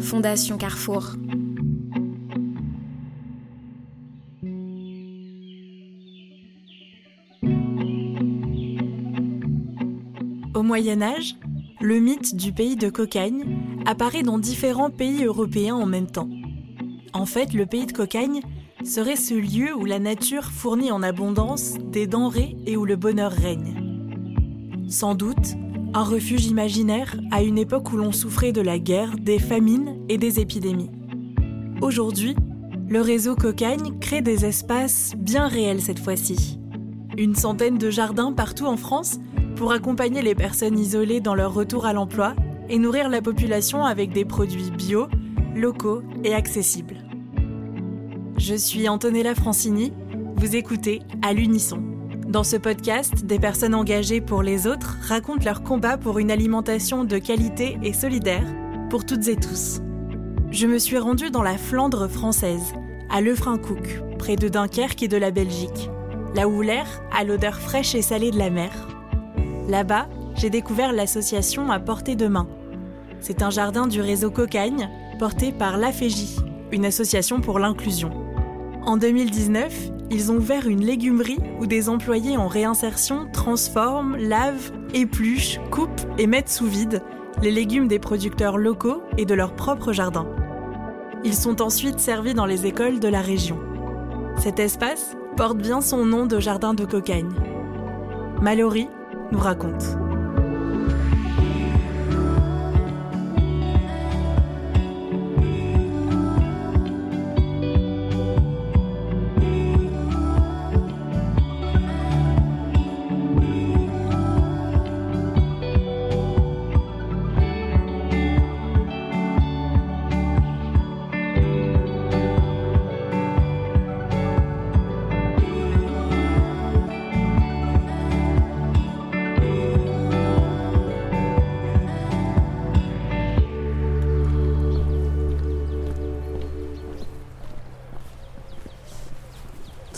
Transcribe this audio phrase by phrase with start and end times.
[0.00, 1.14] Fondation Carrefour.
[10.54, 11.36] Au Moyen Âge,
[11.80, 13.44] le mythe du pays de Cocagne
[13.86, 16.28] apparaît dans différents pays européens en même temps.
[17.12, 18.40] En fait, le pays de Cocagne
[18.84, 23.32] serait ce lieu où la nature fournit en abondance des denrées et où le bonheur
[23.32, 23.74] règne.
[24.88, 25.56] Sans doute,
[25.96, 30.18] un refuge imaginaire à une époque où l'on souffrait de la guerre, des famines et
[30.18, 30.90] des épidémies.
[31.80, 32.36] Aujourd'hui,
[32.86, 36.60] le réseau Cocagne crée des espaces bien réels cette fois-ci.
[37.16, 39.18] Une centaine de jardins partout en France
[39.56, 42.34] pour accompagner les personnes isolées dans leur retour à l'emploi
[42.68, 45.06] et nourrir la population avec des produits bio,
[45.54, 47.06] locaux et accessibles.
[48.36, 49.94] Je suis Antonella Francini,
[50.36, 51.95] vous écoutez à l'unisson.
[52.28, 57.04] Dans ce podcast, des personnes engagées pour les autres racontent leur combat pour une alimentation
[57.04, 58.44] de qualité et solidaire
[58.90, 59.80] pour toutes et tous.
[60.50, 62.74] Je me suis rendue dans la Flandre française,
[63.10, 65.88] à Lefrancouc, près de Dunkerque et de la Belgique,
[66.34, 68.72] là où l'air a l'odeur fraîche et salée de la mer.
[69.68, 72.48] Là-bas, j'ai découvert l'association à portée de main.
[73.20, 74.90] C'est un jardin du réseau Cocagne,
[75.20, 76.40] porté par l'AFEJ,
[76.72, 78.10] une association pour l'inclusion.
[78.82, 85.60] En 2019, ils ont ouvert une légumerie où des employés en réinsertion transforment, lavent, épluchent,
[85.70, 87.02] coupent et mettent sous vide
[87.42, 90.26] les légumes des producteurs locaux et de leur propre jardin.
[91.24, 93.58] Ils sont ensuite servis dans les écoles de la région.
[94.38, 97.32] Cet espace porte bien son nom de jardin de cocagne.
[98.40, 98.88] Mallory
[99.32, 100.05] nous raconte.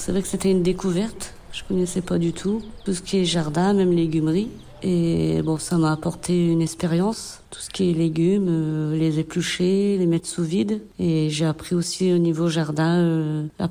[0.08, 1.34] C'est vrai que c'était une découverte.
[1.52, 4.48] Je connaissais pas du tout tout ce qui est jardin, même légumerie.
[4.82, 7.42] Et bon, ça m'a apporté une expérience.
[7.50, 10.80] Tout ce qui est légumes, euh, les éplucher, les mettre sous vide.
[10.98, 13.68] Et j'ai appris aussi au niveau jardin euh, la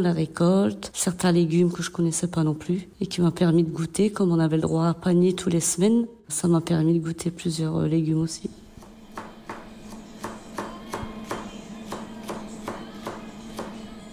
[0.00, 3.70] la récolte, certains légumes que je connaissais pas non plus et qui m'a permis de
[3.70, 4.08] goûter.
[4.08, 7.30] Comme on avait le droit à panier tous les semaines, ça m'a permis de goûter
[7.30, 8.48] plusieurs euh, légumes aussi.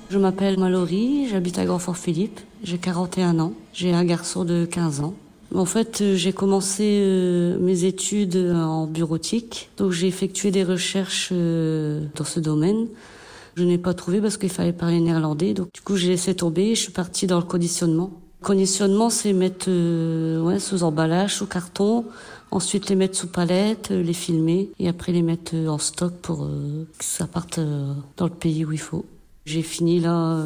[0.08, 5.16] Je m'appelle Mallory, j'habite à Grand-Fort-Philippe, j'ai 41 ans, j'ai un garçon de 15 ans.
[5.54, 11.30] En fait, euh, j'ai commencé euh, mes études en bureautique, donc j'ai effectué des recherches
[11.32, 12.88] euh, dans ce domaine.
[13.56, 16.72] Je n'ai pas trouvé parce qu'il fallait parler néerlandais, donc du coup j'ai laissé tomber
[16.72, 18.12] et je suis partie dans le conditionnement.
[18.44, 19.72] Conditionnement, c'est mettre
[20.42, 22.06] ouais, sous emballage, sous carton,
[22.52, 26.48] ensuite les mettre sous palette, les filmer et après les mettre en stock pour
[26.98, 27.60] que ça parte
[28.18, 29.06] dans le pays où il faut.
[29.46, 30.42] J'ai fini là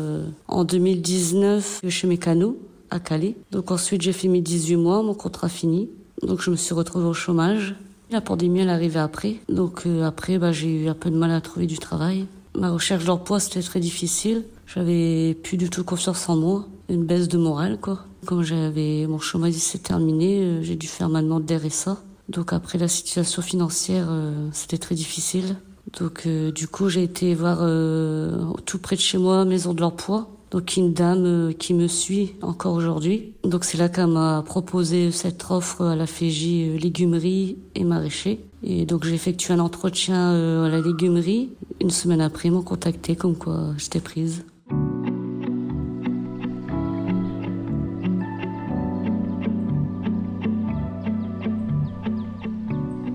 [0.50, 3.38] en 2019 chez Mécano à Calais.
[3.52, 5.90] Donc ensuite j'ai fait mes 18 mois, mon contrat fini.
[6.22, 7.76] Donc je me suis retrouvée au chômage.
[8.12, 9.38] La pandémie elle arrivait après.
[9.48, 12.26] Donc euh, après bah, j'ai eu un peu de mal à trouver du travail.
[12.56, 14.44] Ma recherche d'emploi c'était très difficile.
[14.68, 18.06] J'avais plus du tout confiance en moi, une baisse de morale quoi.
[18.26, 22.02] Quand j'avais mon chômage s'est terminé, euh, j'ai dû faire ma demande d'RSA.
[22.28, 25.56] Donc après la situation financière, euh, c'était très difficile.
[25.98, 27.60] Donc du coup j'ai été voir
[28.66, 32.34] tout près de chez moi, maison de l'emploi donc une dame euh, qui me suit
[32.42, 33.34] encore aujourd'hui.
[33.44, 38.40] Donc c'est là qu'elle m'a proposé cette offre à la euh, légumerie et maraîcher.
[38.64, 41.50] Et donc j'ai effectué un entretien euh, à la légumerie.
[41.80, 44.44] Une semaine après, ils m'ont contacté comme quoi j'étais prise.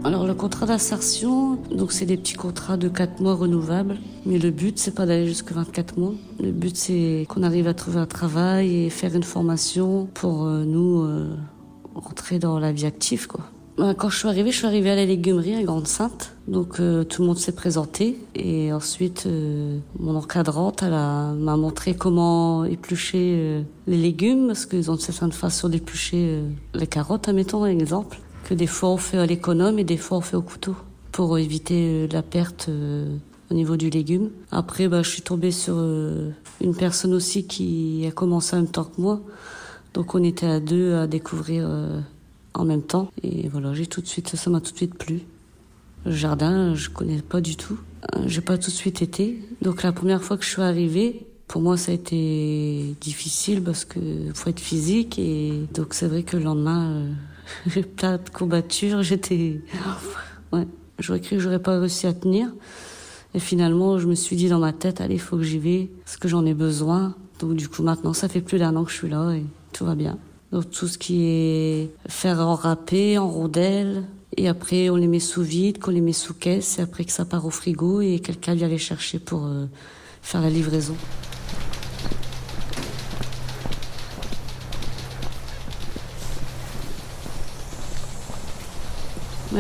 [0.05, 4.51] Alors le contrat d'insertion, donc c'est des petits contrats de 4 mois renouvelables, mais le
[4.51, 6.15] but c'est pas d'aller jusqu'à 24 mois.
[6.41, 10.65] Le but c'est qu'on arrive à trouver un travail et faire une formation pour euh,
[10.65, 11.35] nous euh,
[11.95, 13.41] rentrer dans la vie active quoi.
[13.77, 16.37] Bah, quand je suis arrivée, je suis arrivée à la légumerie à Grande Sainte.
[16.47, 19.27] Donc euh, tout le monde s'est présenté et ensuite
[19.99, 26.41] mon encadrante m'a montré comment éplucher les légumes parce qu'ils ont certaines façons d'éplucher
[26.75, 30.19] les carottes, admettons un exemple que des fois on fait à l'économe et des fois
[30.19, 30.77] on fait au couteau
[31.15, 33.07] pour éviter euh, la perte euh,
[33.49, 34.31] au niveau du légume.
[34.51, 36.31] Après, bah, je suis tombée sur euh,
[36.61, 39.21] une personne aussi qui a commencé en même temps que moi.
[39.95, 41.71] Donc on était à deux à découvrir
[42.55, 43.13] en même temps.
[43.23, 45.21] Et voilà, j'ai tout de suite, ça m'a tout de suite plu.
[46.05, 47.79] Le jardin, je connais pas du tout.
[48.27, 49.39] J'ai pas tout de suite été.
[49.63, 53.85] Donc la première fois que je suis arrivée, pour moi, ça a été difficile parce
[53.85, 54.01] que
[54.35, 57.05] faut être physique et donc c'est vrai que le lendemain,
[57.69, 59.05] j'ai plein de courbatures.
[59.05, 59.61] J'étais,
[60.53, 60.67] ouais,
[60.99, 62.53] j'aurais cru que j'aurais pas réussi à tenir.
[63.35, 65.91] Et finalement, je me suis dit dans ma tête, allez, il faut que j'y vais,
[66.05, 67.15] parce que j'en ai besoin.
[67.41, 69.85] Donc du coup, maintenant, ça fait plus d'un an que je suis là et tout
[69.85, 70.19] va bien.
[70.53, 74.05] Donc tout ce qui est faire en râpé, en rondelles,
[74.37, 77.13] et après on les met sous vide, qu'on les met sous caisse, et après que
[77.13, 79.67] ça part au frigo et quelqu'un vient les chercher pour euh,
[80.23, 80.95] faire la livraison.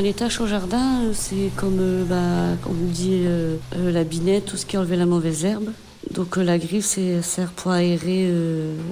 [0.00, 4.56] Les tâches au jardin, euh, c'est comme, euh, bah, on dit, euh, la binette, tout
[4.56, 5.70] ce qui enlevait la mauvaise herbe.
[6.10, 8.30] Donc la griffe, c'est, sert pour aérer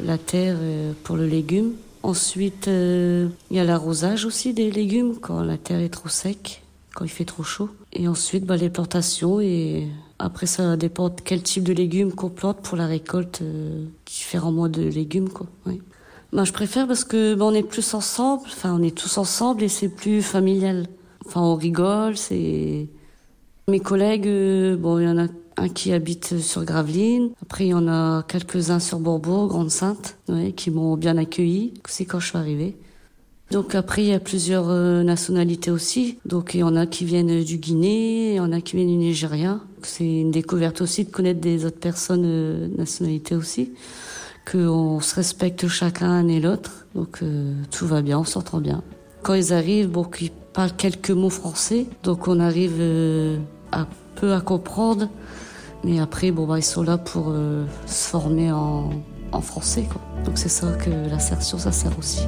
[0.02, 0.56] la terre
[1.04, 1.72] pour le légume.
[2.02, 6.62] Ensuite, il y a l'arrosage aussi des légumes quand la terre est trop sec,
[6.94, 7.68] quand il fait trop chaud.
[7.92, 9.88] Et ensuite, bah, les plantations et
[10.18, 13.42] après ça dépend de quel type de légumes qu'on plante pour la récolte,
[14.06, 15.46] différents mois de légumes quoi.
[15.66, 15.82] Oui.
[16.32, 19.62] Bah, je préfère parce que bah, on est plus ensemble, enfin on est tous ensemble
[19.62, 20.86] et c'est plus familial.
[21.26, 22.88] Enfin on rigole, c'est
[23.68, 25.26] mes collègues, euh, bon il y en a
[25.58, 30.52] un qui habite sur Gravelines, après il y en a quelques-uns sur Bourbourg, Grande-Sainte, ouais,
[30.52, 32.76] qui m'ont bien accueilli, c'est quand je suis arrivée.
[33.50, 37.04] Donc après il y a plusieurs euh, nationalités aussi, donc il y en a qui
[37.04, 39.60] viennent du Guinée, il y en a qui viennent du Nigeria.
[39.82, 43.72] C'est une découverte aussi de connaître des autres personnes euh, nationalités aussi
[44.50, 46.86] qu'on se respecte chacun l'un et l'autre.
[46.94, 48.82] Donc euh, tout va bien, on s'entend bien.
[49.22, 53.38] Quand ils arrivent, bon, qu'ils parlent quelques mots français, donc on arrive euh,
[54.16, 55.08] peu à comprendre.
[55.84, 58.90] Mais après, bon, bah, ils sont là pour euh, se former en,
[59.40, 59.88] français.
[60.24, 62.26] Donc c'est ça que l'assertion, ça sert aussi.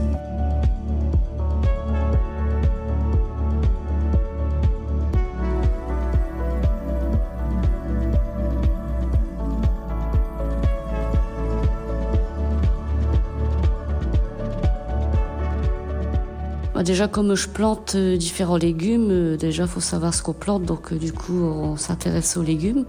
[16.84, 20.64] Déjà, comme je plante euh, différents légumes, euh, déjà, faut savoir ce qu'on plante.
[20.64, 22.84] Donc, euh, du coup, on s'intéresse aux légumes.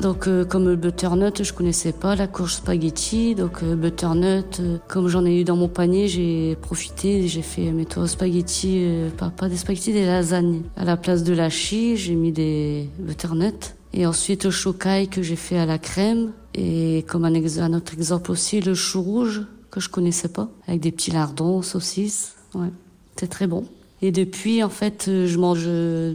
[0.00, 3.36] Donc, comme le butternut, je connaissais pas la courge spaghetti.
[3.36, 8.08] Donc, butternut, comme j'en ai eu dans mon panier, j'ai profité, j'ai fait mes tours
[8.08, 10.62] spaghetti, pas, des spaghettis, des lasagnes.
[10.76, 13.76] À la place de la chie, j'ai mis des butternuts.
[13.92, 16.32] Et ensuite, au chocaille que j'ai fait à la crème.
[16.54, 20.80] Et comme un, un autre exemple aussi, le chou rouge, que je connaissais pas, avec
[20.80, 22.34] des petits lardons, saucisses.
[22.52, 22.72] Ouais.
[23.16, 23.64] C'est très bon.
[24.02, 25.66] Et depuis, en fait, euh, je mange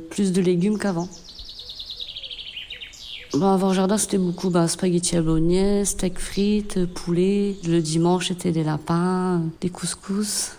[0.09, 1.09] plus de légumes qu'avant.
[3.33, 7.55] Avant jardin, c'était beaucoup bah, spaghetti à bolognaise, steak frites, poulet.
[7.67, 10.53] Le dimanche, c'était des lapins, des couscous.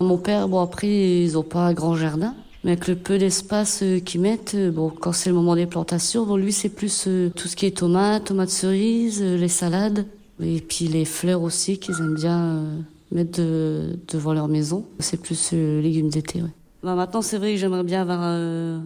[0.00, 0.88] Mon père, bon, après,
[1.22, 2.34] ils ont pas un grand jardin.
[2.64, 5.66] Mais avec le peu d'espace euh, qu'ils mettent, euh, bon, quand c'est le moment des
[5.66, 10.06] plantations, bon, lui, c'est plus tout ce qui est tomates, tomates cerises, les salades.
[10.42, 12.64] Et puis les fleurs aussi, qu'ils aiment bien
[13.10, 14.86] mettre devant leur maison.
[14.98, 16.42] C'est plus euh, légumes d'été.
[16.42, 16.50] Ouais.
[16.82, 18.78] Bah, maintenant, c'est vrai que j'aimerais bien avoir euh,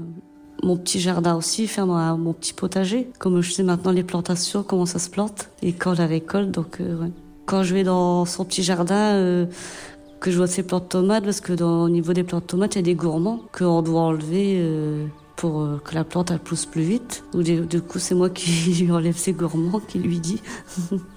[0.62, 3.08] mon petit jardin aussi, faire mon, petit potager.
[3.19, 6.50] Comme je sais maintenant les plantations, comment ça se plante et quand la récolte.
[6.50, 7.10] Donc, euh, ouais.
[7.46, 9.46] quand je vais dans son petit jardin,
[10.20, 12.80] que je vois ses plantes tomates, parce que au niveau des plantes tomates, il y
[12.80, 14.64] a des gourmands qu'on doit enlever
[15.34, 17.25] pour que la plante elle pousse plus vite.
[17.34, 18.50] Ou du coup, c'est moi qui
[18.85, 20.40] lui enlève ses gourmands, qui lui dit.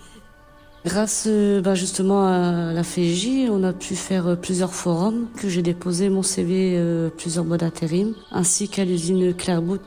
[0.86, 5.50] Grâce euh, bah, justement à la FEJ, on a pu faire euh, plusieurs forums, que
[5.50, 9.80] j'ai déposé mon CV euh, plusieurs mois d'intérim, ainsi qu'à l'usine Clairbout.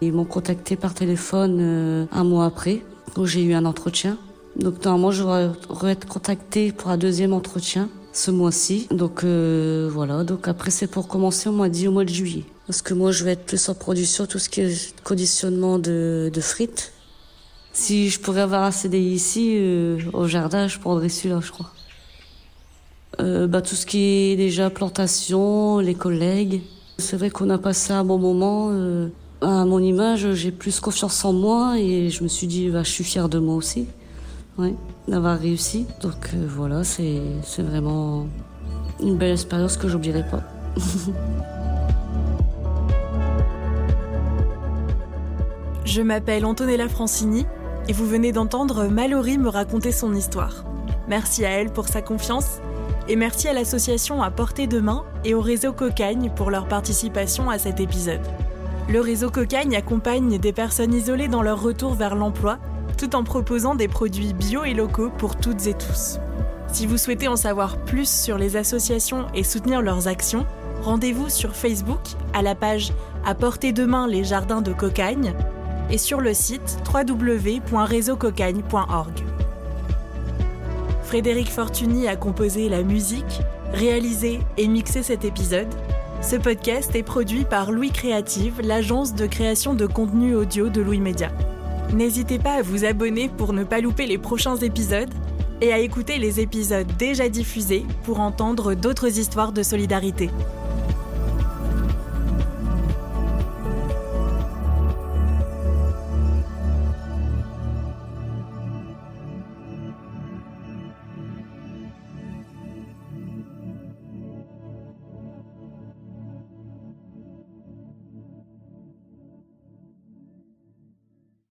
[0.00, 2.82] Ils m'ont contacté par téléphone un mois après,
[3.18, 4.16] où j'ai eu un entretien.
[4.58, 8.88] Donc normalement, je vais être contacté pour un deuxième entretien ce mois-ci.
[8.90, 12.44] Donc voilà, donc après c'est pour commencer au mois dit au mois de juillet.
[12.66, 16.30] Parce que moi je vais être plus en production, tout ce qui est conditionnement de,
[16.30, 16.92] de frites
[17.76, 21.70] si je pourrais avoir un CDI ici, euh, au jardin, je prendrais celui-là, je crois.
[23.20, 23.98] Euh, bah, tout ce qui
[24.32, 26.62] est déjà plantation, les collègues.
[26.98, 28.70] C'est vrai qu'on a passé un bon moment.
[28.72, 29.08] Euh,
[29.42, 32.90] à mon image, j'ai plus confiance en moi et je me suis dit, bah, je
[32.90, 33.86] suis fière de moi aussi,
[35.06, 35.86] d'avoir réussi.
[36.00, 37.20] Donc voilà, c'est
[37.58, 38.26] vraiment
[39.02, 40.42] une belle expérience que j'oublierai pas.
[45.84, 47.46] Je m'appelle Antonella Francini
[47.88, 50.64] et vous venez d'entendre Mallory me raconter son histoire.
[51.08, 52.60] Merci à elle pour sa confiance
[53.08, 57.48] et merci à l'association à portée de main et au réseau Cocagne pour leur participation
[57.48, 58.20] à cet épisode.
[58.88, 62.58] Le réseau Cocagne accompagne des personnes isolées dans leur retour vers l'emploi
[62.96, 66.18] tout en proposant des produits bio et locaux pour toutes et tous.
[66.72, 70.46] Si vous souhaitez en savoir plus sur les associations et soutenir leurs actions,
[70.82, 72.00] rendez-vous sur Facebook
[72.32, 72.92] à la page
[73.24, 75.34] À portée de main les jardins de Cocagne
[75.90, 79.12] et sur le site www.réseaucocagne.org.
[81.02, 83.40] Frédéric Fortuny a composé la musique,
[83.72, 85.72] réalisé et mixé cet épisode.
[86.20, 91.00] Ce podcast est produit par Louis Créative, l'agence de création de contenu audio de Louis
[91.00, 91.30] Média.
[91.92, 95.12] N'hésitez pas à vous abonner pour ne pas louper les prochains épisodes
[95.60, 100.30] et à écouter les épisodes déjà diffusés pour entendre d'autres histoires de solidarité.